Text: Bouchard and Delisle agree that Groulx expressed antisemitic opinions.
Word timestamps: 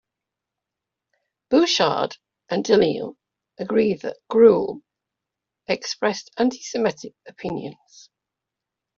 Bouchard 1.51 2.17
and 2.49 2.65
Delisle 2.65 3.17
agree 3.59 3.93
that 3.93 4.17
Groulx 4.31 4.81
expressed 5.67 6.31
antisemitic 6.39 7.13
opinions. 7.27 8.09